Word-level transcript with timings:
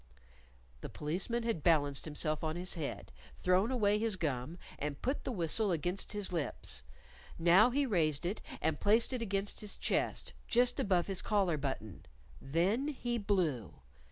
The 0.79 0.89
Policeman 0.89 1.43
had 1.43 1.61
balanced 1.61 2.05
himself 2.05 2.43
on 2.43 2.55
his 2.55 2.73
head, 2.73 3.11
thrown 3.37 3.69
away 3.69 3.99
his 3.99 4.15
gum, 4.15 4.57
and 4.79 4.99
put 4.99 5.25
the 5.25 5.31
whistle 5.31 5.69
against 5.71 6.13
his 6.13 6.33
lips. 6.33 6.81
Now 7.37 7.69
he 7.69 7.85
raised 7.85 8.25
it 8.25 8.41
and 8.63 8.79
placed 8.79 9.13
it 9.13 9.21
against 9.21 9.59
his 9.59 9.77
chest, 9.77 10.33
just 10.47 10.79
above 10.79 11.05
his 11.05 11.21
collar 11.21 11.57
button. 11.57 12.07
Then 12.41 12.87
he 12.87 13.19
blew. 13.19 13.75